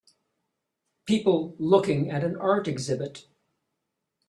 People 1.05 1.55
looking 1.59 2.09
at 2.09 2.23
an 2.23 2.35
art 2.35 2.67
exhibit 2.67 3.27